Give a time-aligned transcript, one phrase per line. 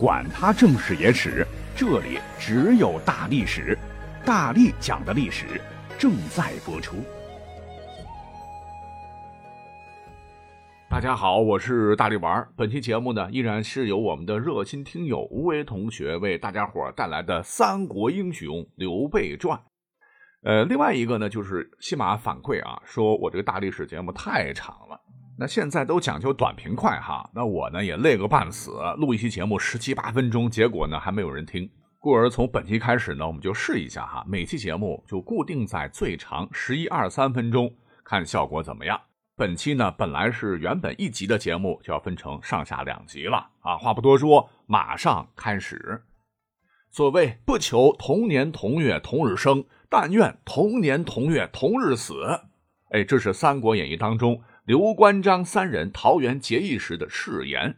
[0.00, 3.76] 管他正史野史，这里只有大历史，
[4.24, 5.60] 大力讲的历史
[5.98, 6.96] 正在播出。
[10.88, 12.48] 大家好，我是大力丸。
[12.56, 19.58] 本期节目呢，依然是由我们的热心听友吴为同学为大家伙带来的《三国英雄刘备传》。
[20.44, 24.98] 呃，另外一个呢，就是喜马反馈啊，说我这个大历史节目太长了。
[25.40, 31.66] 那现在都讲究短平快哈，那我呢也累个半死，录一期节目十七八分钟，结果呢还没有人听，
[31.98, 37.72] 故而从本期开始呢，我们就试一下哈，每期节目就固定在最长十一二三分钟，
[38.04, 39.00] 看效果怎么样。
[39.34, 46.02] 本期呢本来是原本一集的节目，就要分成上下两集了啊，话不多说，马上开始。
[46.90, 52.12] 所谓不求同年同月同日生，但愿同年同月同日死。
[52.90, 54.38] 哎，这是《三国演义》当中。
[54.70, 57.74] 刘关张三人桃园结义时的誓言，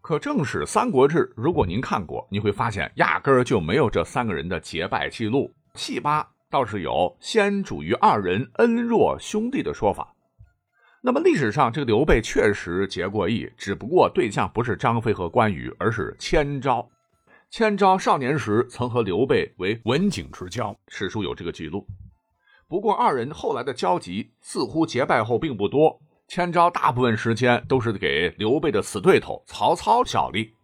[0.00, 5.52] 可正史《三国志》，如果您看过，你会发现压根儿就没有这三个人的结拜记录。
[5.74, 10.14] 戏八倒是有先主于二人恩若兄弟的说法。
[11.02, 16.88] 那么历史上这个刘备确实结过义，只不过对象不是张飞和关羽，而是千招。
[17.50, 21.86] 千招少年时曾和刘备为文景之交，史书有这个记录。
[22.66, 26.00] 不过二人后来的交集似乎结拜后并不多。
[26.28, 30.54] 千招大部分时间都是给刘备的死对头曹操效力。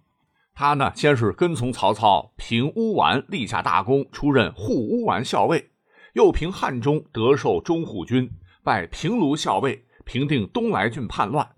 [0.55, 5.71] 他呢，先是跟从曹操平乌丸，立下大功，出任护乌丸校尉；
[6.13, 8.31] 又平汉中，得受中护军，
[8.63, 11.49] 拜平卢校尉，平定东莱郡叛乱。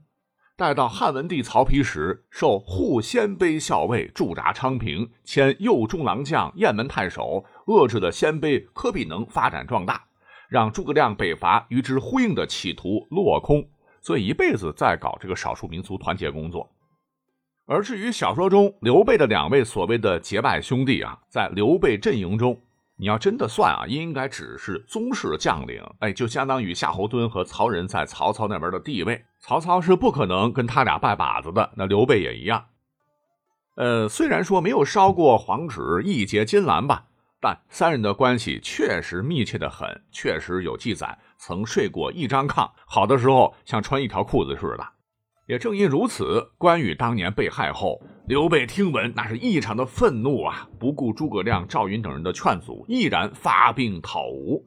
[0.57, 10.05] 待到汉文帝曹丕时，受护鲜卑校尉，驻扎昌平，迁右中郎将、雁门太守，遏制了鲜卑柯比能发展壮大，
[10.49, 13.67] 让诸葛亮北伐与之呼应的企图落空。
[14.05, 16.71] 所以一辈子在搞这个少数民族团结工作，
[17.65, 22.61] 而至于小说中刘备的两位所谓的结拜兄弟啊，在刘备阵营中，
[22.99, 32.63] 你要真的算啊，应该只是宗室将领，哎，就相当于夏侯惇和曹仁在曹操那边的地位，曹操是不可能跟他俩拜把子的，那刘备也一样。
[33.77, 37.07] 呃，虽然说没有烧过黄纸义结金兰吧，
[37.45, 41.19] 但三人的关系确实密切的很，确实有记载。
[41.37, 44.87] 曾睡过一张炕，好的时候像穿一条裤子似的。
[45.47, 54.65] 也正因如此，关羽当年被害后，刘备听闻那是异常的愤怒啊，不顾诸葛亮、赵云等人的劝阻，毅然发兵讨吴。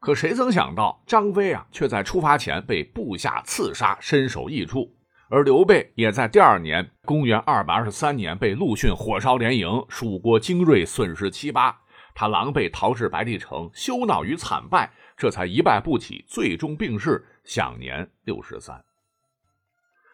[0.00, 4.90] 可谁曾想到，张飞啊，却在出发前被部下刺杀，身首异处。
[5.28, 11.79] 而刘备也在第二年，公元二百二十三年，被陆逊火烧连营，蜀国精锐损失七八，
[12.20, 14.92] 他狼狈逃至白帝城，羞恼于惨败。
[15.16, 18.84] 这才一败不起，最终病逝，享年六十三。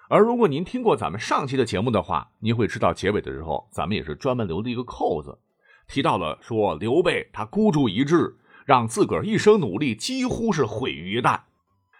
[0.09, 5.37] 而如果您听过咱们上期的节目的话，您会知道结尾的时候，咱们也是专门留了一个扣子，
[5.89, 11.41] 提到了说刘备他孤注一掷，让自个儿一生努力几乎是毁于一旦。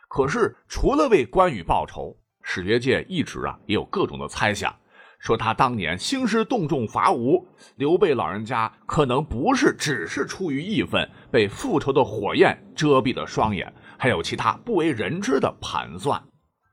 [0.07, 4.73] 可是除了为关羽报仇，史学界一直啊也有各种的猜想。
[5.19, 7.47] 说他当年兴师动众伐吴，
[7.77, 16.23] 刘备老人家可能不是只是出于义愤，被复仇的火焰遮蔽了双眼，还有其他不为人知的盘算。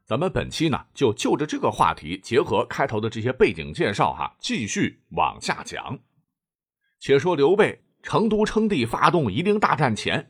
[0.05, 5.97] 咱们本期呢，就就着这个话题，结合开头的这些背景介绍，哈，继续往下讲。
[6.99, 10.29] 且说刘备成都称帝发动夷陵大战前，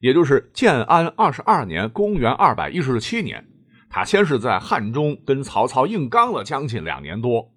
[0.00, 3.48] 也就是建安二十二年（公元二百一十七年）。
[3.94, 7.52] 他先是在汉中跟曹操硬刚了将近两年多。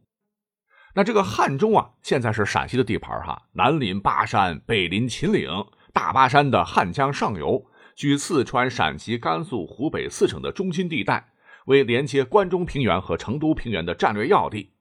[0.93, 5.49] 那这个汉中啊，现在是陕西的地盘哈，南临巴山，北临秦岭，
[5.93, 7.65] 大巴山的汉江上游，
[7.95, 11.29] 居四川、陕西、甘肃、湖北四省的中心地带，
[11.67, 14.73] 为连接关中平原和成都平原的战略要地。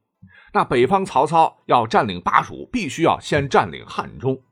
[0.53, 4.42] 那北方曹操要占领巴蜀，必须要先占领汉中，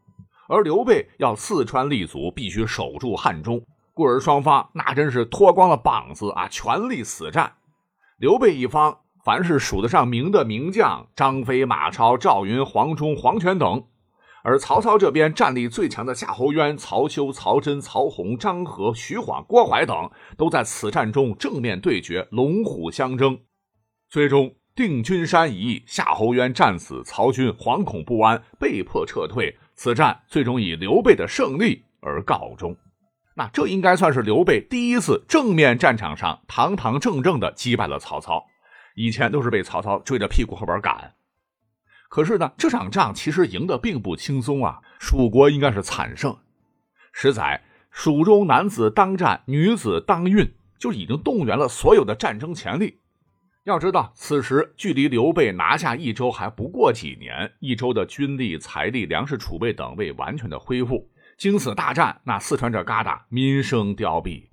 [0.49, 3.61] 而刘备要四川立足，必须守住汉中。
[3.95, 7.55] 故而双方那真是脱光了膀子啊，全力死战。
[8.17, 13.83] 刘备一方，凡是数得上名的名将，张飞、马超、赵云、黄忠、黄权等；
[14.43, 23.39] 而曹操这边战力最强的夏侯渊、曹休、曹真、曹洪、张合、徐晃、郭淮等，都在此战中正面对决，龙虎相争。
[24.09, 29.59] 最终定军山一役，夏侯渊战死，曹军惶恐不安，被迫撤退。
[29.75, 32.77] 此战最终以刘备的胜利而告终。
[33.35, 38.47] 那这应该算是刘备第一次正面战场上堂堂正正的击败了曹操，
[38.95, 41.15] 以前都是被曹操追着屁股后边赶。
[42.09, 46.37] 可是呢，这场仗其实赢得并不轻松啊，蜀国应该是惨胜。
[47.11, 52.99] 十载，蜀中男子当战，女子当运，就已经动员了所有的战争潜力。
[53.65, 61.09] 要知道，此时距离刘备拿下益州还不过几年，益州的军力、财力、粮食储备等未完全的恢复。
[61.43, 64.51] 经此大战，那四川这旮瘩民生凋敝，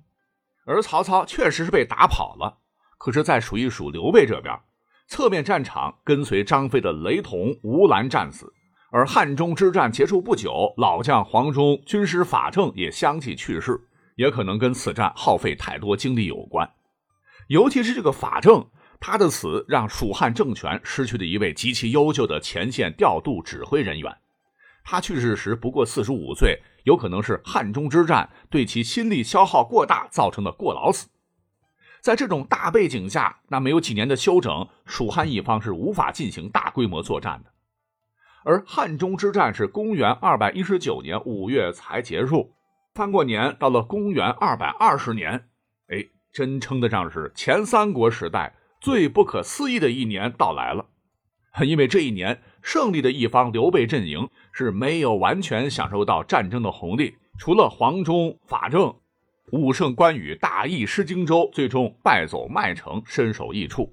[0.66, 2.58] 而曹操确实是被打跑了。
[2.98, 4.58] 可是再数一数刘备这边，
[5.06, 8.52] 侧面战场跟随张飞的雷同、吴兰战死，
[8.90, 13.80] 而汉中之战结束不久，老将黄忠、军师法正也相继去世，
[14.16, 16.68] 也可能跟此战耗费太多精力有关。
[17.46, 18.66] 尤其是这个法正。
[18.98, 24.14] 他的死让蜀汉政权失去了一位极其优秀的前线调度指挥人员。
[24.84, 31.08] 他去世时不过四十五岁，有可能是汉中之战对其心力消耗过大造成的过劳死。
[32.00, 37.50] 在这种大背景下，那没有几年的休整，蜀汉一方是无法进行大规模作战的。
[38.42, 42.54] 而汉中之战是公元二百一十九年五月才结束，
[42.94, 45.48] 翻过年到了公元二百二十年，
[45.88, 48.56] 哎，真称得上是前三国时代。
[48.80, 50.86] 最不可思议的一年到来了，
[51.66, 58.94] 因为这一年胜利的一方刘备阵营是没有完全享受到战争的红利，除了黄忠、法正、
[59.52, 63.92] 武圣关羽大意失荆州，最终败走麦城，身首异处。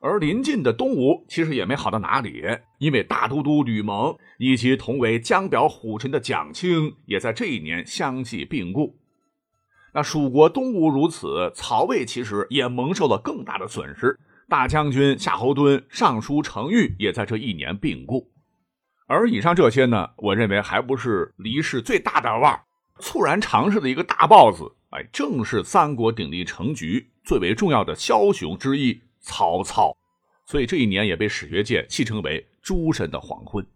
[0.00, 2.42] 而临近的东吴其实也没好到哪里，
[2.80, 8.98] 因为大都督吕蒙以及同为江表虎臣的蒋钦也在这一年相继病故。
[9.94, 14.18] 那蜀国东吴如此，曹魏其实也蒙受了更大的损失。
[14.52, 18.30] 大将军夏侯惇、尚书程昱也在这一年病故。
[19.06, 22.62] 而以上这些呢，我认为还不是离世最大的腕
[22.98, 24.60] 猝然尝试的一个大 boss，
[24.90, 29.96] 哎，正是三国鼎立成局最为重要的枭雄之一曹操。
[30.44, 33.66] 所以这一年也被史学界戏称为“诸神的黄昏”。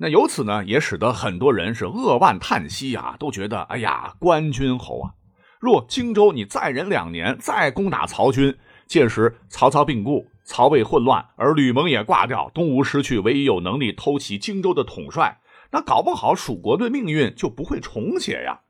[0.00, 5.14] 那由此呢，也使得很多人是扼腕叹息啊，都觉得哎呀，关君侯啊。
[5.60, 8.58] 若荆州你再忍两年，再攻打曹军，
[8.92, 15.40] 届时曹操病故，曹魏混乱，而吕蒙也挂掉，东吴失去唯一有能力偷袭荆州的统帅，
[15.70, 18.60] 那搞不好蜀国的命运就不会重写呀！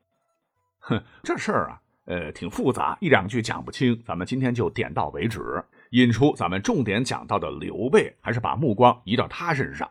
[0.79, 9.91] 哼，这事儿啊，呃，挺复杂，一两句讲不清，咱们今天就点到为止，引出咱们重点讲到的刘备，还是把目光移到他身上，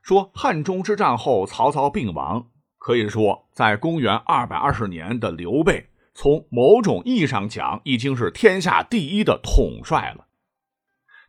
[0.00, 2.46] 说汉中之战后，曹操病亡，
[2.78, 5.88] 可以说在公元二百二十年的刘备。
[6.14, 10.26] 从某种意义上讲，已经是天下第一的统帅了。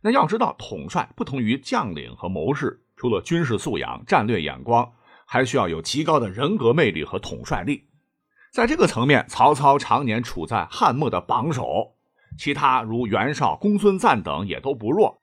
[0.02, 4.92] 那要知道，统帅不同于将领和谋士，除了军事素养、战略眼光，
[5.26, 7.88] 还需要有极高的人格魅力和统帅力。
[8.52, 11.96] 在这个层面，曹操常年处在汉末的榜首，
[12.38, 15.20] 其他如袁绍、公孙瓒等也都不弱。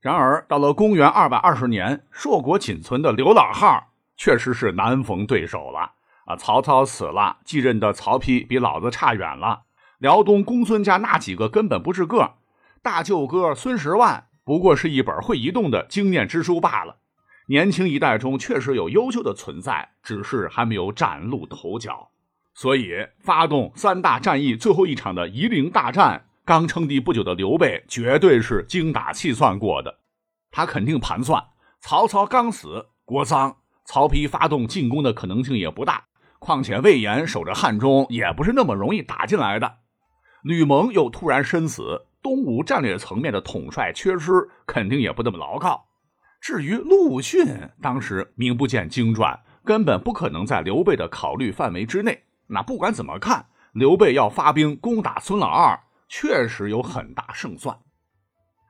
[0.00, 5.92] 然而，到了公元二百二十年，硕果仅存的刘老汉确实是难逢对手了。
[6.36, 9.62] 曹操死了，继任的曹丕比老子差远了。
[9.98, 12.34] 辽东公孙家那几个根本不是个，
[12.82, 16.96] 大舅哥孙十万不过是一本会移动的经验之书罢了。
[17.48, 22.10] 年轻一代中确实有优秀的存在，只是还没有崭露头角。
[22.54, 29.98] 所以，发动三大战役最后一场的夷陵大战，刚称帝不久的刘备绝对是精打细算过的。
[30.50, 31.42] 他肯定盘算，
[31.80, 36.04] 曹操刚死，国丧，曹丕发动进攻的可能性也不大。
[36.40, 39.76] 况且魏延守着汉中也不是那么容易打进来的，
[40.42, 45.86] 吕蒙又突然身死，东吴战略层面的统帅缺失，肯定也不那么牢靠。
[46.40, 47.44] 至于陆逊，
[47.82, 52.24] 当时名不见经传，根本不可能在刘备的考虑范围之内。
[52.46, 55.78] 那不管怎么看，刘备要发兵攻打孙老二，
[56.08, 57.78] 确实有很大胜算。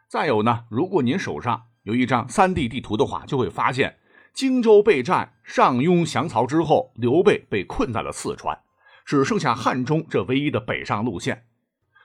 [0.09, 4.00] 再有呢，如果您手上有一张三 D 地图的话，就会发现。
[4.41, 8.59] 荆州备战，上庸降曹之后，刘备被困在了四川，
[9.05, 11.45] 只剩下汉中这唯一的北上路线。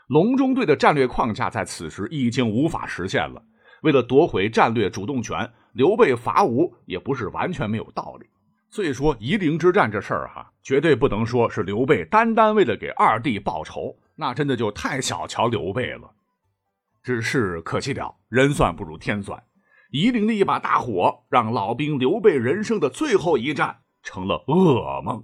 [0.08, 3.42] 隆中对的战略框架在此时已经无法实现了。
[3.84, 8.28] 为了夺回战略主动权，刘备伐吴也不是完全没有道理。
[8.70, 16.12] 所以说，夷陵之战这事儿哈，绝对不能说是刘备单单为了给二弟报仇，那真的就太小瞧刘备了。
[17.02, 19.42] 只是可惜了，人算不如天算。
[19.92, 25.24] 夷陵的一把大火，让老兵刘备人生的最后一战成了噩梦。